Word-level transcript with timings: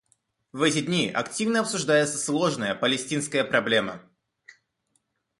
В 0.51 0.63
эти 0.63 0.81
дни 0.81 1.11
активно 1.13 1.59
обсуждается 1.59 2.17
сложная 2.17 2.73
палестинская 2.73 3.43
проблема. 3.43 4.01